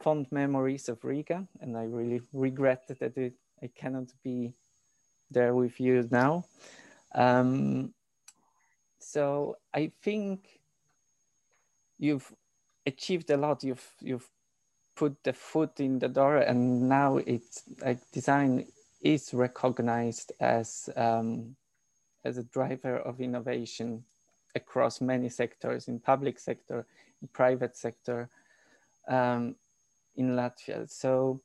fond 0.00 0.26
memories 0.32 0.88
of 0.88 1.04
Riga, 1.04 1.46
and 1.60 1.76
I 1.76 1.84
really 1.84 2.20
regret 2.32 2.88
that 2.88 3.16
it, 3.16 3.34
I 3.62 3.68
cannot 3.68 4.12
be 4.24 4.52
there 5.30 5.54
with 5.54 5.80
you 5.80 6.08
now. 6.10 6.44
Um, 7.14 7.94
so 8.98 9.56
I 9.72 9.92
think 10.02 10.60
you've 11.98 12.32
achieved 12.86 13.30
a 13.30 13.36
lot. 13.36 13.62
You've 13.62 13.94
you've 14.00 14.28
put 14.96 15.22
the 15.24 15.32
foot 15.32 15.80
in 15.80 15.98
the 15.98 16.08
door, 16.08 16.38
and 16.38 16.88
now 16.88 17.18
it's 17.18 17.62
like 17.80 17.98
design 18.12 18.66
is 19.00 19.34
recognized 19.34 20.32
as 20.40 20.88
um, 20.96 21.56
as 22.24 22.38
a 22.38 22.42
driver 22.44 22.96
of 22.96 23.20
innovation 23.20 24.04
across 24.54 25.00
many 25.00 25.28
sectors 25.28 25.88
in 25.88 25.98
public 26.00 26.38
sector, 26.38 26.86
in 27.20 27.28
private 27.28 27.76
sector, 27.76 28.28
um, 29.08 29.56
in 30.16 30.30
Latvia. 30.30 30.88
So 30.90 31.40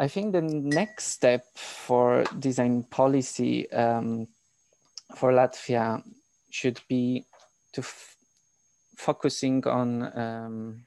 I 0.00 0.08
think 0.08 0.32
the 0.32 0.40
next 0.40 1.08
step 1.08 1.44
for 1.54 2.24
design 2.38 2.84
policy 2.84 3.70
um, 3.70 4.28
for 5.14 5.30
Latvia 5.30 6.02
should 6.48 6.80
be 6.88 7.26
to 7.74 7.82
focusing 8.96 9.66
on 9.66 10.18
um, 10.18 10.86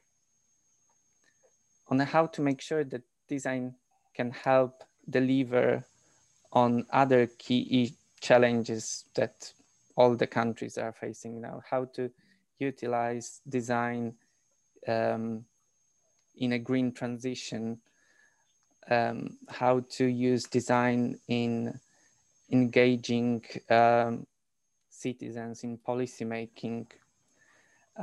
on 1.89 1.99
how 1.99 2.25
to 2.25 2.41
make 2.41 2.59
sure 2.59 2.83
that 2.83 3.03
design 3.29 3.75
can 4.15 4.31
help 4.31 4.83
deliver 5.07 5.85
on 6.51 6.83
other 6.91 7.27
key 7.37 7.93
challenges 8.19 9.05
that 9.13 9.53
all 9.95 10.15
the 10.15 10.25
countries 10.25 10.79
are 10.79 10.91
facing 10.91 11.39
now. 11.39 11.61
How 11.69 11.85
to 11.93 12.09
utilize 12.57 13.41
design 13.47 14.15
um, 14.87 15.45
in 16.35 16.53
a 16.53 16.59
green 16.59 16.91
transition, 16.91 17.77
um, 18.93 19.37
how 19.49 19.79
to 19.97 20.05
use 20.05 20.43
design 20.45 21.17
in 21.27 21.79
engaging 22.51 23.43
um, 23.69 24.25
citizens 24.89 25.63
in 25.63 25.77
policy 25.77 26.25
making, 26.25 26.87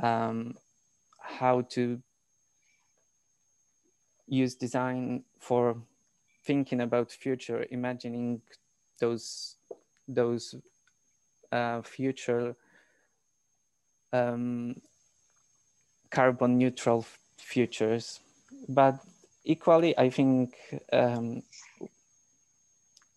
um, 0.01 0.55
how 1.19 1.61
to 1.61 2.01
use 4.27 4.55
design 4.55 5.23
for 5.39 5.77
thinking 6.45 6.81
about 6.81 7.11
future, 7.11 7.65
imagining 7.71 8.41
those 8.99 9.55
those 10.07 10.55
uh, 11.51 11.81
future 11.81 12.55
um, 14.11 14.75
carbon 16.09 16.57
neutral 16.57 17.05
futures. 17.37 18.19
But 18.67 18.99
equally, 19.43 19.97
I 19.97 20.09
think 20.09 20.55
um, 20.91 21.43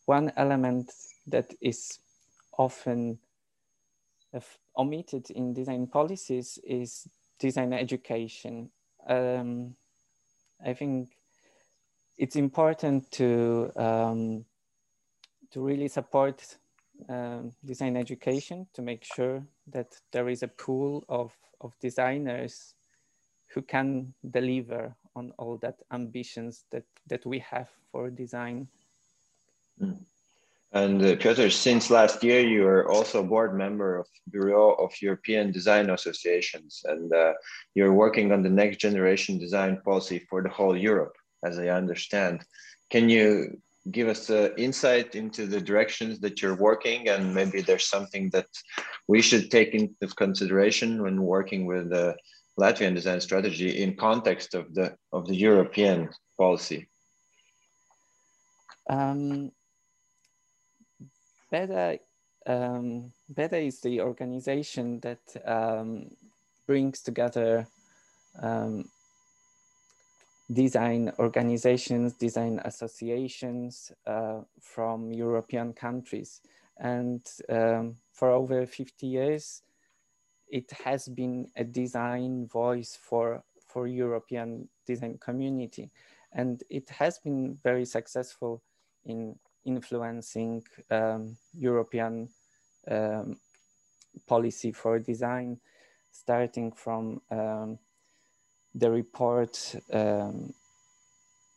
one 0.07 0.33
element 0.37 0.91
that 1.27 1.55
is 1.61 1.99
often 2.59 3.19
omitted 4.77 5.31
in 5.31 5.55
design 5.55 5.87
policies 5.87 6.59
is 6.65 7.07
design 7.39 7.73
education. 7.73 8.71
Um, 9.07 9.77
I 10.65 10.75
think 10.75 11.11
it's 12.17 12.37
important 12.37 13.11
to 13.13 13.71
um, 13.77 14.45
to 15.53 15.61
really 15.61 15.89
support 15.89 16.57
um, 17.09 17.53
design 17.65 17.97
education 17.97 18.67
to 18.75 18.83
make 18.83 19.05
sure 19.05 19.43
that 19.67 20.01
there 20.13 20.29
is 20.29 20.43
a 20.43 20.49
pool 20.49 21.05
of, 21.09 21.33
of 21.61 21.79
designers 21.81 22.75
who 23.53 23.63
can 23.63 24.15
deliver 24.31 24.95
on 25.17 25.33
all 25.39 25.57
that 25.59 25.77
ambitions 25.93 26.65
that, 26.71 26.85
that 27.07 27.25
we 27.27 27.39
have 27.39 27.69
for 27.91 28.11
design. 28.11 28.69
Mm. 29.81 30.05
And 30.75 31.01
uh, 31.01 31.51
since 31.51 31.89
last 31.89 32.25
year, 32.25 32.41
you 32.41 32.67
are 32.67 32.91
also 32.91 33.21
a 33.21 33.27
board 33.27 33.57
member 33.57 33.97
of 33.97 34.09
Bureau 34.33 34.73
of 34.73 34.91
European 35.01 35.53
Design 35.53 35.89
Associations, 35.91 36.83
and 36.85 37.15
uh, 37.15 37.35
you're 37.77 37.93
working 37.93 38.33
on 38.33 38.43
the 38.43 38.51
next 38.51 38.79
generation 38.79 39.39
design 39.39 39.81
policy 39.85 40.27
for 40.29 40.43
the 40.43 40.49
whole 40.49 40.77
Europe, 40.77 41.15
as 41.45 41.61
I 41.61 41.69
understand. 41.69 42.45
Can 42.91 43.09
you 43.09 43.61
give 43.93 44.09
us 44.09 44.31
uh, 44.31 44.49
insight 44.57 45.15
into 45.15 45.47
the 45.47 45.61
directions 45.61 46.19
that 46.21 46.43
you're 46.43 46.57
working, 46.57 47.09
and 47.09 47.33
maybe 47.33 47.61
there's 47.61 47.87
something 47.87 48.31
that 48.31 48.49
we 49.07 49.23
should 49.23 49.53
take 49.53 49.75
into 49.75 50.09
consideration 50.17 51.03
when 51.03 51.23
working 51.23 51.67
with 51.67 51.91
the 51.91 52.17
Latvian 52.59 52.95
design 52.95 53.21
strategy 53.21 53.83
in 53.83 53.97
context 53.97 54.55
of 54.55 54.75
the 54.75 54.97
of 55.13 55.27
the 55.27 55.35
European 55.35 56.11
policy? 56.39 56.89
Um, 58.89 59.51
BEDA, 61.53 61.99
um, 62.47 63.13
is 63.39 63.81
the 63.81 64.01
organization 64.01 65.01
that 65.01 65.21
um, 65.45 66.11
brings 66.67 67.01
together 67.01 67.67
um, 68.43 68.85
design 70.53 71.13
organizations, 71.19 72.15
design 72.15 72.61
associations 72.65 73.93
uh, 74.07 74.41
from 74.61 75.13
European 75.13 75.73
countries. 75.73 76.41
And 76.79 77.27
um, 77.49 77.97
for 78.13 78.31
over 78.31 78.67
50 78.67 79.07
years, 79.07 79.63
it 80.55 80.71
has 80.85 81.09
been 81.09 81.49
a 81.57 81.65
design 81.65 82.47
voice 82.47 82.97
for, 83.03 83.43
for 83.67 83.89
European 83.89 84.69
design 84.87 85.19
community. 85.19 85.91
And 86.33 86.63
it 86.71 86.89
has 86.91 87.19
been 87.19 87.59
very 87.65 87.85
successful 87.85 88.63
in 89.05 89.35
influencing 89.65 90.63
um, 90.93 91.37
European 91.59 92.29
um, 92.89 93.37
policy 94.29 94.71
for 94.71 95.01
design, 95.01 95.59
starting 96.13 96.71
from 96.71 97.21
um, 97.33 97.77
the 98.77 98.93
report, 98.93 99.75
um, 99.93 100.55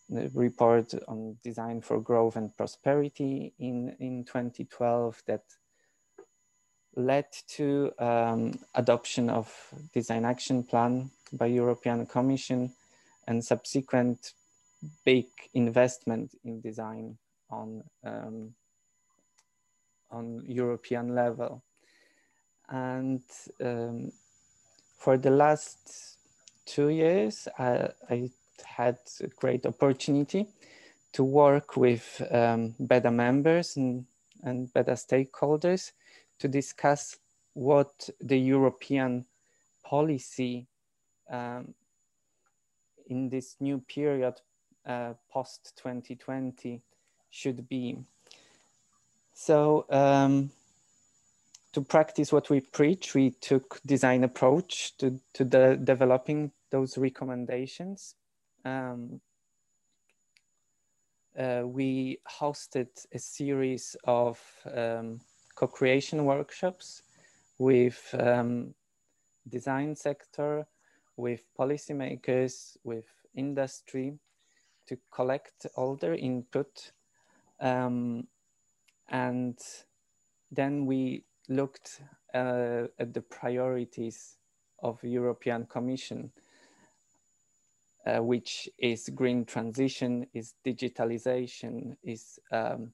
the 0.09 0.31
report 0.33 0.95
on 1.07 1.37
design 1.43 1.81
for 1.81 2.01
growth 2.01 2.35
and 2.35 2.57
prosperity 2.57 3.53
in, 3.59 3.95
in 3.99 4.23
2012 4.23 5.21
that 5.27 5.43
led 6.97 7.25
to 7.47 7.91
um, 7.99 8.59
adoption 8.73 9.29
of 9.29 9.47
design 9.93 10.25
action 10.25 10.63
plan 10.63 11.11
by 11.31 11.45
European 11.45 12.05
Commission 12.05 12.73
and 13.27 13.43
subsequent 13.43 14.33
big 15.05 15.27
investment 15.53 16.31
in 16.43 16.59
design 16.59 17.17
on 17.49 17.83
um, 18.03 18.53
on 20.09 20.43
European 20.47 21.13
level. 21.13 21.63
And 22.69 23.21
um, 23.63 24.11
for 24.97 25.17
the 25.17 25.31
last 25.31 26.17
two 26.65 26.89
years, 26.89 27.47
I, 27.57 27.89
I, 28.09 28.29
had 28.65 28.97
a 29.21 29.27
great 29.27 29.65
opportunity 29.65 30.47
to 31.13 31.23
work 31.23 31.77
with 31.77 32.21
um, 32.31 32.75
BEDA 32.79 33.13
members 33.13 33.77
and, 33.77 34.05
and 34.43 34.71
BEDA 34.73 34.93
stakeholders 34.93 35.91
to 36.39 36.47
discuss 36.47 37.17
what 37.53 38.09
the 38.21 38.37
European 38.37 39.25
policy 39.83 40.67
um, 41.29 41.73
in 43.07 43.29
this 43.29 43.55
new 43.59 43.79
period 43.79 44.35
uh, 44.85 45.13
post 45.31 45.73
2020 45.77 46.81
should 47.29 47.67
be. 47.67 47.97
So 49.33 49.85
um, 49.89 50.49
to 51.73 51.81
practice 51.81 52.31
what 52.31 52.49
we 52.49 52.61
preach, 52.61 53.13
we 53.13 53.31
took 53.31 53.79
design 53.85 54.23
approach 54.23 54.97
to, 54.97 55.19
to 55.33 55.43
the 55.43 55.79
developing 55.83 56.51
those 56.71 56.97
recommendations. 56.97 58.15
Um, 58.65 59.21
uh, 61.37 61.61
we 61.65 62.19
hosted 62.27 62.87
a 63.13 63.19
series 63.19 63.95
of 64.05 64.41
um, 64.73 65.19
co-creation 65.57 66.23
workshops 66.23 67.01
with 67.57 67.99
um, 68.19 68.73
design 69.49 69.95
sector, 69.95 70.67
with 71.17 71.41
policymakers, 71.59 72.77
with 72.83 73.05
industry 73.33 74.13
to 74.87 74.97
collect 75.11 75.65
all 75.75 75.95
their 75.95 76.15
input 76.15 76.91
um, 77.59 78.27
and 79.09 79.57
then 80.51 80.85
we 80.85 81.23
looked 81.49 82.01
uh, 82.33 82.83
at 82.99 83.13
the 83.13 83.21
priorities 83.21 84.37
of 84.83 85.03
European 85.03 85.65
Commission, 85.65 86.31
uh, 88.05 88.19
which 88.19 88.69
is 88.77 89.09
green 89.09 89.43
transition, 89.45 90.27
is 90.33 90.53
digitalization, 90.65 91.95
is 92.03 92.39
um, 92.51 92.91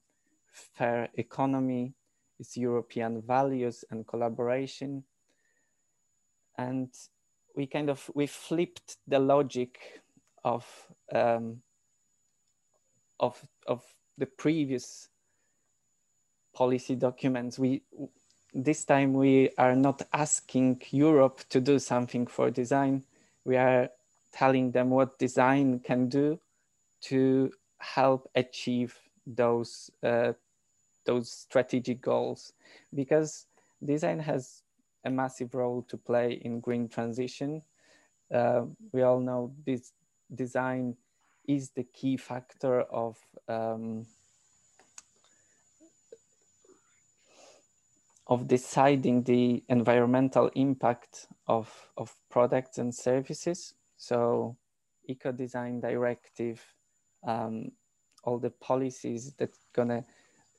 fair 0.52 1.08
economy, 1.14 1.94
is 2.38 2.56
European 2.56 3.22
values 3.22 3.84
and 3.90 4.06
collaboration. 4.06 5.04
And 6.56 6.88
we 7.56 7.66
kind 7.66 7.90
of, 7.90 8.10
we 8.14 8.26
flipped 8.26 8.96
the 9.06 9.18
logic 9.18 9.78
of, 10.44 10.66
um, 11.12 11.62
of, 13.20 13.40
of 13.66 13.82
the 14.18 14.26
previous 14.26 15.08
policy 16.54 16.94
documents, 16.94 17.58
we 17.58 17.82
this 18.54 18.84
time 18.84 19.12
we 19.12 19.50
are 19.58 19.74
not 19.74 20.02
asking 20.12 20.80
Europe 20.90 21.40
to 21.50 21.60
do 21.60 21.78
something 21.78 22.26
for 22.26 22.50
design. 22.50 23.02
We 23.44 23.56
are 23.56 23.88
telling 24.32 24.70
them 24.70 24.90
what 24.90 25.18
design 25.18 25.80
can 25.80 26.08
do 26.08 26.38
to 27.02 27.50
help 27.78 28.30
achieve 28.34 28.96
those 29.26 29.90
uh, 30.02 30.32
those 31.04 31.30
strategic 31.30 32.00
goals, 32.00 32.52
because 32.94 33.46
design 33.84 34.18
has 34.20 34.62
a 35.04 35.10
massive 35.10 35.54
role 35.54 35.82
to 35.88 35.96
play 35.96 36.40
in 36.44 36.60
green 36.60 36.88
transition. 36.88 37.62
Uh, 38.32 38.62
we 38.92 39.02
all 39.02 39.20
know 39.20 39.52
this 39.66 39.92
design 40.34 40.96
is 41.46 41.70
the 41.70 41.84
key 41.84 42.16
factor 42.16 42.82
of 42.82 43.18
um, 43.48 44.06
of 48.26 48.48
deciding 48.48 49.22
the 49.24 49.62
environmental 49.68 50.50
impact 50.54 51.26
of, 51.46 51.68
of 51.98 52.14
products 52.30 52.78
and 52.78 52.94
services. 52.94 53.74
So 53.96 54.56
eco 55.06 55.30
design 55.30 55.80
directive, 55.80 56.62
um, 57.26 57.70
all 58.24 58.38
the 58.38 58.50
policies 58.50 59.34
that 59.34 59.50
gonna 59.74 60.04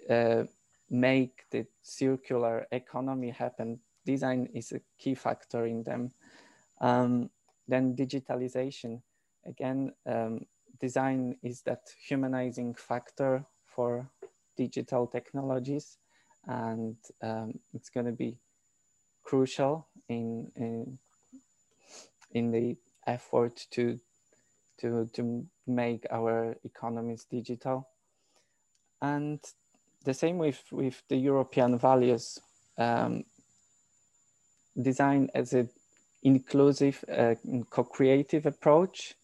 uh, 0.09 0.43
make 0.89 1.43
the 1.51 1.65
circular 1.81 2.67
economy 2.71 3.29
happen. 3.29 3.79
Design 4.05 4.49
is 4.53 4.71
a 4.71 4.81
key 4.97 5.15
factor 5.15 5.65
in 5.65 5.83
them. 5.83 6.11
Um, 6.81 7.29
then 7.67 7.95
digitalization, 7.95 9.01
again, 9.45 9.93
um, 10.05 10.45
design 10.79 11.37
is 11.41 11.61
that 11.61 11.81
humanizing 12.07 12.75
factor 12.75 13.45
for 13.65 14.07
digital 14.55 15.07
technologies 15.07 15.97
and 16.47 16.95
um, 17.21 17.59
it's 17.73 17.89
going 17.89 18.05
to 18.05 18.11
be 18.11 18.37
crucial 19.23 19.87
in, 20.07 20.51
in 20.55 20.99
in 22.31 22.51
the 22.51 22.75
effort 23.07 23.65
to 23.71 23.99
to 24.79 25.09
to 25.13 25.45
make 25.65 26.05
our 26.11 26.55
economies 26.63 27.25
digital 27.31 27.87
and 29.01 29.39
the 30.05 30.13
same 30.13 30.37
with 30.37 30.61
with 30.71 31.01
the 31.09 31.17
european 31.17 31.77
values 31.77 32.39
um, 32.77 33.23
design 34.81 35.29
as 35.33 35.53
an 35.53 35.69
inclusive 36.23 37.03
uh, 37.11 37.35
co-creative 37.69 38.45
approach 38.45 39.15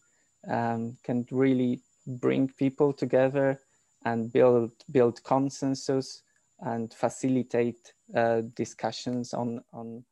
um, 0.48 0.96
can 1.04 1.26
really 1.30 1.80
bring 2.06 2.48
people 2.58 2.92
together 2.92 3.60
and 4.04 4.32
build 4.32 4.72
build 4.90 5.22
consensus 5.22 6.22
and 6.62 6.94
facilitate 6.94 7.92
uh, 8.16 8.42
discussions 8.54 9.34
on, 9.34 9.62
on 9.72 10.04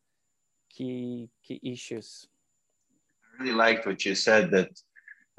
key, 0.69 1.29
key 1.47 1.61
issues. 1.63 2.27
I 3.39 3.43
really 3.43 3.57
liked 3.57 3.87
what 3.87 4.05
you 4.05 4.15
said 4.15 4.51
that 4.51 4.71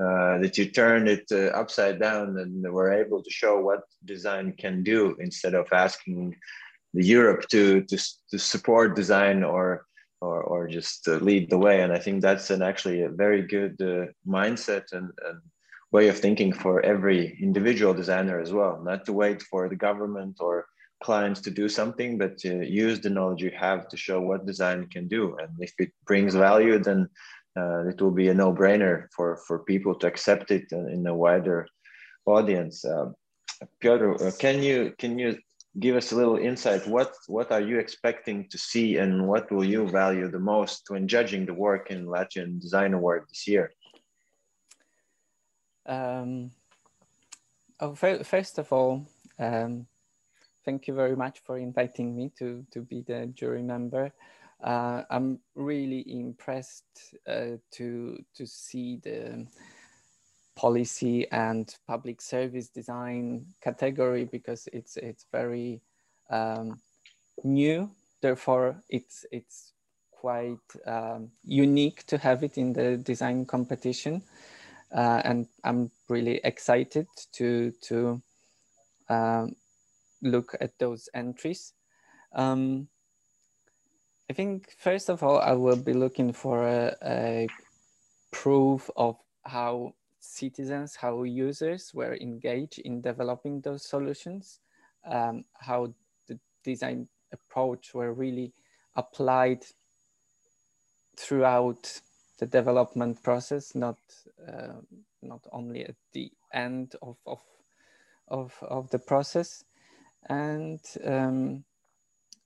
uh, 0.02 0.38
that 0.40 0.58
you 0.58 0.66
turn 0.66 1.08
it 1.08 1.26
uh, 1.32 1.48
upside 1.62 2.00
down 2.00 2.38
and 2.38 2.64
were 2.72 2.92
able 2.92 3.22
to 3.22 3.30
show 3.30 3.60
what 3.60 3.82
design 4.06 4.54
can 4.58 4.84
do 4.84 5.16
instead 5.20 5.54
of 5.54 5.68
asking 5.72 6.36
the 6.94 7.06
Europe 7.06 7.48
to, 7.50 7.82
to, 7.84 7.98
to 8.30 8.40
support 8.40 8.96
design 8.96 9.44
or, 9.44 9.86
or, 10.20 10.42
or 10.44 10.68
just 10.68 11.08
uh, 11.08 11.14
lead 11.28 11.50
the 11.50 11.58
way. 11.58 11.82
And 11.82 11.94
I 11.94 12.00
think 12.00 12.22
that's 12.22 12.50
an 12.50 12.62
actually 12.62 13.04
a 13.04 13.10
very 13.10 13.44
good 13.44 13.76
uh, 13.82 14.12
mindset 14.28 14.92
and, 14.92 15.12
and 15.28 15.40
way 15.92 16.08
of 16.08 16.18
thinking 16.18 16.52
for 16.54 16.82
every 16.86 17.38
individual 17.42 17.94
designer 17.94 18.40
as 18.40 18.52
well, 18.52 18.82
not 18.84 19.06
to 19.06 19.14
wait 19.14 19.42
for 19.44 19.70
the 19.70 19.76
government 19.76 20.38
or 20.40 20.66
clients 21.04 21.42
to 21.42 21.52
do 21.52 21.68
something, 21.68 22.18
but 22.18 22.38
to 22.38 22.66
use 22.66 23.00
the 23.02 23.10
knowledge 23.10 23.42
you 23.42 23.52
have 23.60 23.88
to 23.90 23.98
show 23.98 24.22
what 24.22 24.46
design 24.46 24.88
can 24.88 25.08
do. 25.08 25.36
And 25.42 25.50
if 25.60 25.74
it 25.80 25.92
brings 26.06 26.34
value, 26.36 26.80
then 26.80 27.10
uh, 27.58 27.88
it 27.88 28.02
will 28.02 28.12
be 28.12 28.30
a 28.30 28.34
no-brainer 28.34 29.08
for, 29.16 29.38
for 29.48 29.60
people 29.60 29.96
to 29.96 30.08
accept 30.08 30.52
it 30.52 30.72
in 30.72 31.06
a 31.08 31.14
wider 31.14 31.68
audience. 32.26 32.86
Uh, 32.86 33.12
Piotr, 33.80 34.12
uh, 34.24 34.32
can 34.40 34.64
you 34.64 34.94
can 34.98 35.20
you 35.20 35.38
give 35.80 35.96
us 35.96 36.12
a 36.12 36.16
little 36.16 36.38
insight? 36.38 36.88
What 36.88 37.14
what 37.28 37.52
are 37.52 37.62
you 37.62 37.80
expecting 37.80 38.50
to 38.50 38.58
see, 38.58 38.98
and 38.98 39.28
what 39.28 39.52
will 39.52 39.64
you 39.64 39.88
value 39.88 40.30
the 40.30 40.40
most 40.40 40.90
when 40.90 41.08
judging 41.08 41.46
the 41.46 41.54
work 41.54 41.92
in 41.92 42.06
Latvian 42.06 42.60
Design 42.60 42.94
Award 42.94 43.26
this 43.30 43.48
year? 43.48 43.72
Um, 45.86 46.52
oh, 47.80 47.96
first 47.96 48.58
of 48.58 48.72
all, 48.72 49.06
um, 49.40 49.88
thank 50.66 50.88
you 50.88 50.94
very 50.94 51.16
much 51.16 51.40
for 51.40 51.58
inviting 51.58 52.16
me 52.16 52.32
to, 52.40 52.66
to 52.72 52.82
be 52.82 53.02
the 53.02 53.28
jury 53.34 53.64
member. 53.64 54.12
Uh, 54.63 55.04
I'm 55.10 55.39
really 55.56 56.06
impressed 56.08 57.15
uh, 57.28 57.58
to, 57.71 58.24
to 58.36 58.45
see 58.45 59.00
the 59.04 59.47
policy 60.56 61.28
and 61.32 61.74
public 61.88 62.21
service 62.21 62.69
design 62.69 63.45
category 63.63 64.26
because 64.26 64.67
it's, 64.71 64.97
it's 64.97 65.26
very 65.32 65.82
um, 66.30 66.80
new. 67.43 67.89
Therefore, 68.21 68.76
it's, 68.89 69.26
it's 69.32 69.74
quite 70.12 70.60
um, 70.86 71.32
unique 71.43 72.06
to 72.06 72.17
have 72.19 72.43
it 72.43 72.58
in 72.58 72.74
the 72.74 72.97
design 72.97 73.45
competition. 73.45 74.21
Uh, 74.93 75.21
and 75.24 75.47
I'm 75.63 75.89
really 76.08 76.39
excited 76.43 77.08
to, 77.34 77.74
to 77.84 78.21
um, 79.10 79.56
look 80.21 80.56
at 80.62 80.78
those 80.78 81.10
entries. 81.15 81.74
I 84.32 84.34
think 84.34 84.74
first 84.78 85.10
of 85.10 85.24
all, 85.24 85.39
I 85.39 85.52
will 85.52 85.76
be 85.76 85.91
looking 85.91 86.32
for 86.32 86.65
a, 86.65 86.96
a 87.04 87.48
proof 88.32 88.89
of 88.96 89.17
how 89.44 89.94
citizens, 90.22 90.96
how 90.96 91.24
users 91.24 91.94
were 91.94 92.15
engaged 92.15 92.80
in 92.80 93.02
developing 93.02 93.60
those 93.60 93.86
solutions, 93.86 94.62
um, 95.06 95.44
how 95.60 95.94
the 96.30 96.39
design 96.63 97.10
approach 97.34 97.94
were 97.94 98.13
really 98.13 98.54
applied 98.96 99.65
throughout 101.17 102.00
the 102.39 102.46
development 102.46 103.22
process, 103.22 103.76
not 103.76 103.98
uh, 104.48 104.80
not 105.22 105.41
only 105.52 105.84
at 105.84 105.96
the 106.13 106.32
end 106.54 106.96
of 107.02 107.17
of 107.26 107.41
of, 108.30 108.54
of 108.62 108.89
the 108.91 109.00
process. 109.00 109.65
And 110.30 110.80
um, 111.04 111.65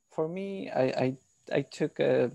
for 0.09 0.27
me, 0.27 0.71
I, 0.71 0.83
I, 0.83 1.17
I 1.51 1.61
took 1.61 1.99
uh, 1.99 2.29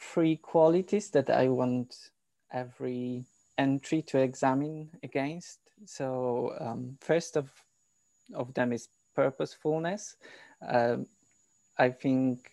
three 0.00 0.36
qualities 0.36 1.10
that 1.10 1.30
I 1.30 1.48
want 1.48 2.10
every 2.52 3.24
entry 3.56 4.02
to 4.02 4.18
examine 4.18 4.90
against. 5.02 5.58
So 5.86 6.54
um, 6.60 6.98
first 7.00 7.36
of, 7.36 7.50
of 8.34 8.54
them 8.54 8.72
is 8.72 8.88
purposefulness. 9.14 10.16
Um, 10.66 11.06
I 11.78 11.90
think 11.90 12.50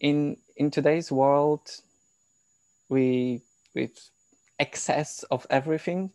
in 0.00 0.36
in 0.56 0.70
today's 0.70 1.12
world, 1.12 1.70
we 2.88 3.40
with 3.74 4.10
excess 4.58 5.24
of 5.30 5.46
everything, 5.50 6.10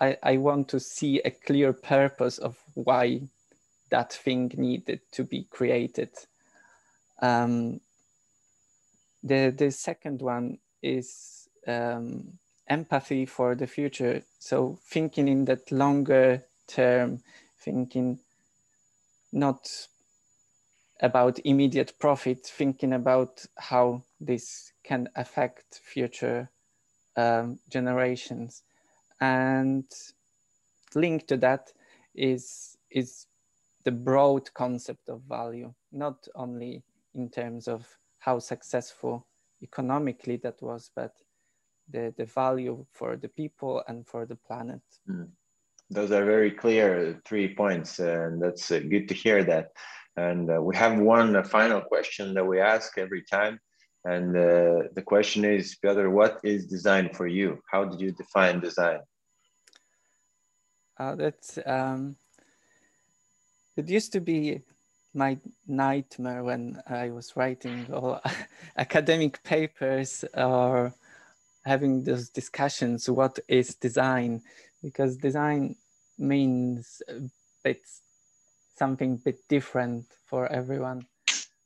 I, 0.00 0.16
I 0.22 0.36
want 0.38 0.68
to 0.68 0.80
see 0.80 1.20
a 1.20 1.30
clear 1.30 1.72
purpose 1.72 2.38
of 2.38 2.56
why 2.74 3.22
that 3.90 4.12
thing 4.12 4.52
needed 4.56 5.00
to 5.12 5.24
be 5.24 5.44
created. 5.50 6.10
Um, 7.24 7.80
the, 9.22 9.54
the 9.56 9.70
second 9.70 10.20
one 10.20 10.58
is 10.82 11.48
um, 11.66 12.38
empathy 12.68 13.24
for 13.24 13.54
the 13.54 13.66
future. 13.66 14.22
So 14.38 14.78
thinking 14.90 15.28
in 15.28 15.46
that 15.46 15.72
longer 15.72 16.44
term, 16.66 17.22
thinking 17.58 18.18
not 19.32 19.66
about 21.00 21.38
immediate 21.44 21.94
profit, 21.98 22.44
thinking 22.44 22.92
about 22.92 23.46
how 23.56 24.02
this 24.20 24.72
can 24.82 25.08
affect 25.16 25.80
future 25.82 26.50
um, 27.16 27.58
generations 27.70 28.62
and 29.20 29.84
linked 30.94 31.28
to 31.28 31.36
that 31.38 31.72
is 32.14 32.76
is 32.90 33.26
the 33.84 33.90
broad 33.90 34.52
concept 34.54 35.08
of 35.08 35.20
value 35.22 35.72
not 35.92 36.26
only 36.34 36.82
in 37.14 37.28
terms 37.28 37.68
of 37.68 37.86
how 38.18 38.38
successful 38.38 39.26
economically 39.62 40.36
that 40.36 40.60
was 40.62 40.90
but 40.94 41.12
the, 41.90 42.14
the 42.16 42.24
value 42.24 42.84
for 42.92 43.16
the 43.16 43.28
people 43.28 43.82
and 43.88 44.06
for 44.06 44.26
the 44.26 44.36
planet 44.36 44.80
mm. 45.08 45.28
those 45.90 46.10
are 46.10 46.24
very 46.24 46.50
clear 46.50 47.20
three 47.24 47.54
points 47.54 47.98
and 47.98 48.42
that's 48.42 48.70
uh, 48.70 48.80
good 48.80 49.08
to 49.08 49.14
hear 49.14 49.44
that 49.44 49.70
and 50.16 50.50
uh, 50.50 50.60
we 50.60 50.74
have 50.76 50.98
one 50.98 51.36
uh, 51.36 51.42
final 51.42 51.80
question 51.80 52.34
that 52.34 52.46
we 52.46 52.60
ask 52.60 52.98
every 52.98 53.22
time 53.22 53.58
and 54.04 54.36
uh, 54.36 54.88
the 54.94 55.02
question 55.02 55.44
is, 55.44 55.76
Piotr, 55.76 56.10
what 56.10 56.38
is 56.44 56.66
design 56.66 57.08
for 57.14 57.26
you? 57.26 57.62
How 57.70 57.84
did 57.84 58.00
you 58.00 58.12
define 58.12 58.60
design? 58.60 59.00
Uh, 60.98 61.14
that's 61.14 61.58
um, 61.64 62.16
it 63.76 63.88
used 63.88 64.12
to 64.12 64.20
be 64.20 64.60
my 65.14 65.38
nightmare 65.66 66.42
when 66.42 66.82
I 66.88 67.10
was 67.10 67.36
writing 67.36 67.86
all 67.92 68.20
academic 68.76 69.42
papers 69.42 70.24
or 70.34 70.92
having 71.64 72.02
those 72.02 72.28
discussions. 72.28 73.08
What 73.08 73.38
is 73.48 73.74
design? 73.76 74.42
Because 74.82 75.16
design 75.16 75.76
means 76.18 77.00
it's 77.64 78.02
something 78.76 79.16
bit 79.16 79.38
different 79.48 80.06
for 80.26 80.50
everyone. 80.50 81.06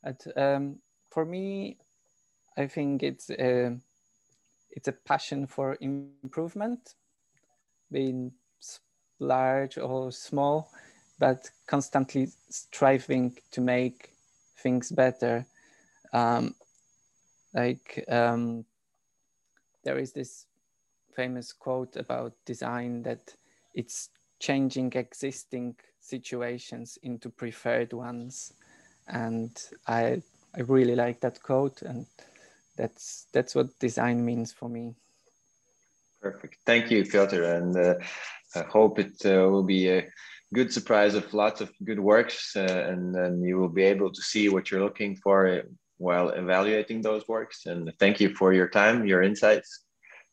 But, 0.03 0.25
um, 0.37 0.77
for 1.09 1.25
me, 1.25 1.77
I 2.55 2.67
think 2.67 3.03
it's 3.03 3.29
a, 3.31 3.77
it's 4.71 4.87
a 4.87 4.93
passion 4.93 5.47
for 5.47 5.77
improvement, 5.81 6.95
being 7.91 8.31
large 9.19 9.77
or 9.77 10.11
small, 10.11 10.71
but 11.19 11.49
constantly 11.67 12.29
striving 12.49 13.37
to 13.51 13.61
make 13.61 14.11
things 14.57 14.91
better. 14.91 15.45
Um, 16.13 16.55
like 17.53 18.05
um, 18.07 18.65
there 19.83 19.99
is 19.99 20.13
this 20.13 20.45
famous 21.15 21.51
quote 21.51 21.95
about 21.97 22.33
design 22.45 23.03
that 23.03 23.35
it's 23.73 24.09
changing 24.39 24.93
existing 24.93 25.75
situations 25.99 26.97
into 27.03 27.29
preferred 27.29 27.93
ones. 27.93 28.53
And 29.07 29.51
i 29.87 30.21
i 30.57 30.61
really 30.61 30.95
like 30.95 31.19
that 31.19 31.41
quote 31.43 31.83
and 31.83 32.07
that's 32.75 33.27
that's 33.33 33.53
what 33.55 33.77
design 33.79 34.23
means 34.23 34.53
for 34.53 34.69
me. 34.69 34.95
Perfect. 36.21 36.57
Thank 36.65 36.91
you 36.91 37.03
piotr 37.03 37.43
and 37.43 37.75
uh, 37.77 37.95
i 38.55 38.61
hope 38.61 38.99
it 38.99 39.25
uh, 39.25 39.49
will 39.51 39.63
be 39.63 39.89
a 39.89 40.07
good 40.53 40.73
surprise 40.73 41.13
of 41.13 41.33
lots 41.33 41.61
of 41.61 41.71
good 41.83 41.99
works 41.99 42.55
uh, 42.55 42.85
and 42.89 43.13
then 43.13 43.41
you 43.41 43.57
will 43.57 43.69
be 43.69 43.83
able 43.83 44.11
to 44.11 44.21
see 44.21 44.49
what 44.49 44.69
you're 44.69 44.83
looking 44.83 45.15
for 45.15 45.63
while 45.97 46.29
evaluating 46.29 47.01
those 47.01 47.27
works. 47.27 47.65
And 47.65 47.91
thank 47.99 48.19
you 48.19 48.33
for 48.33 48.53
your 48.53 48.67
time 48.67 49.05
your 49.05 49.21
insights 49.21 49.83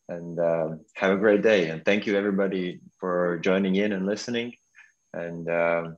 and 0.09 0.39
uh, 0.39 0.69
have 0.95 1.13
a 1.13 1.17
great 1.17 1.43
day. 1.43 1.69
And 1.69 1.85
thank 1.85 2.07
you 2.07 2.17
everybody 2.17 2.81
for 2.99 3.39
joining 3.39 3.75
in 3.75 3.93
and 3.93 4.07
listening. 4.07 4.55
And 5.13 5.49
uh, 5.49 5.91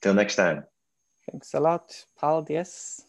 till 0.00 0.14
next 0.14 0.36
time. 0.36 0.64
Thanks 1.30 1.52
a 1.54 1.60
lot 1.60 2.04
paul. 2.16 2.46
Yes 2.48 3.07